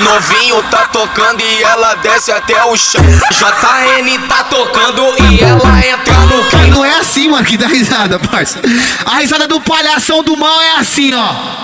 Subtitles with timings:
[0.00, 3.02] Novinho tá tocando e ela desce até o chão.
[3.30, 6.66] JN tá tocando e ela entra no clima.
[6.68, 8.60] Não é assim, mano, que dá risada, parça.
[9.04, 11.60] A risada do palhação do mal é assim, ó.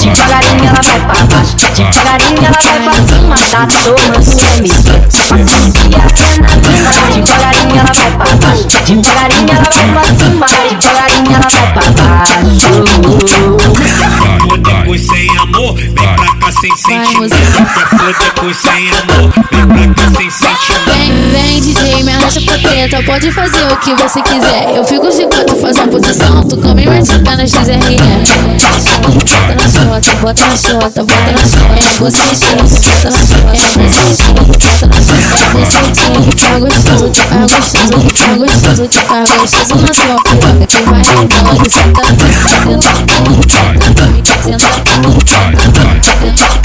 [0.00, 4.72] Devagarinho ela vai pra baixo, devagarinho ela vai pra cima, tá tomando MC.
[5.28, 6.48] Passinha adrenalina,
[7.12, 10.46] devagarinho ela vai pra baixo, devagarinho ela vai pra cima,
[10.80, 13.63] devagarinho ela vai pra baixo.
[16.84, 17.36] Sentimento.
[18.18, 19.32] Depois sem amor,
[19.74, 20.84] vem pra cá sem sentimento.
[20.86, 25.08] Vem, vem DJ, me arrasta pra treta Pode fazer o que você quiser Eu fico
[25.10, 27.96] de quatro, faz uma posição Tu come martica na XRE
[29.02, 33.48] Bota na chota, bota na chota, bota na chota É você chega, bota na chota
[33.48, 38.88] É você chega, bota na chota É você que faz gostoso faz gostoso, faz gostoso
[39.06, 42.02] faz gostoso na sua piroca Que vai embora, que senta
[42.64, 42.90] Tenta,
[43.84, 46.63] tenta, me tenta Tenta, me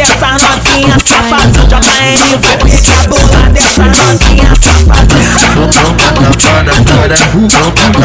[0.00, 1.66] dessa novinha safada.
[1.68, 4.99] JN vai pegar bola dessa novinha safada
[7.10, 7.26] cara,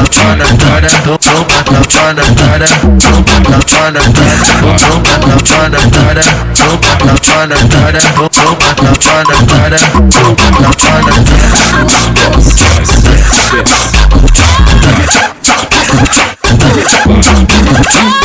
[0.10, 2.68] toma na cara, toma tapa na cara,
[3.00, 6.24] toma tapa na cara, toma tapa na cara,
[6.56, 11.14] toma tapa na cara, toma tapa na cara, toma tapa na
[17.06, 18.25] cara.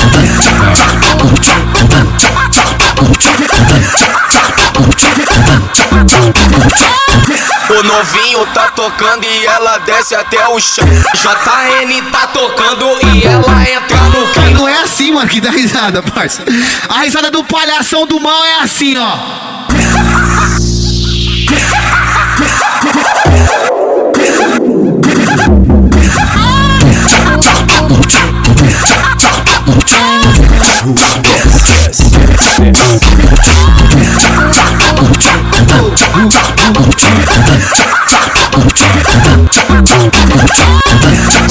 [7.80, 10.84] O novinho tá tocando e ela desce até o chão.
[11.14, 14.50] JN tá tocando e ela entra no clima.
[14.50, 16.44] Não é assim, mano, que dá risada, parça.
[16.90, 19.16] A risada do palhação do mal é assim, ó.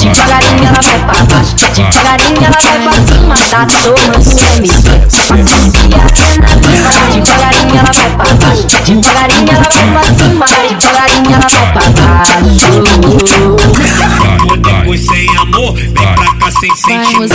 [0.00, 4.88] Devagarinho ela vai pra baixo, devagarinho ela vai pra cima, tá tomando MC.
[5.28, 11.66] Passinha adrenalina, devagarinho ela vai pra baixo, devagarinho ela vai pra cima, devagarinho ela vai
[11.72, 12.70] pra baixo.
[14.60, 17.34] Depois sem amor, vem pra cá sem sentimento.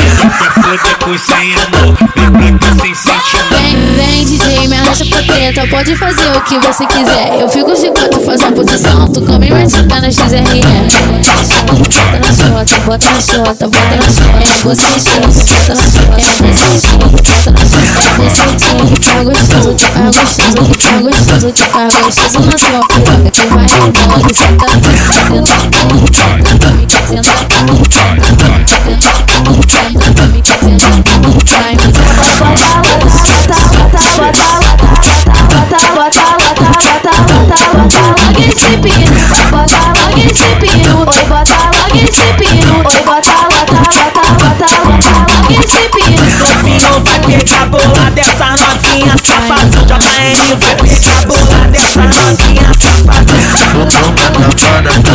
[0.83, 1.74] Depois sem amor,
[5.55, 9.21] treta Pode fazer o que você quiser Eu fico de quatro, faz uma posição Tu
[9.21, 10.61] come martica na XRE
[11.65, 16.15] Bota na chota, bota na chota, bota na chota É você chega, bota na chota
[16.15, 18.41] É você chega, bota na chota É você
[18.95, 23.65] que faz gostoso Que faz gostoso, faz gostoso faz gostoso na sua piroca Que vai
[23.65, 25.54] embora, que senta Tenta,
[37.75, 43.03] botar logo esse pino, vai botar logo esse pino, vai botar logo esse pino, vai
[46.81, 52.71] não vai perder a bola dessa novinha safada, jamais vai perder a bola dessa novinha
[52.79, 54.24] safada.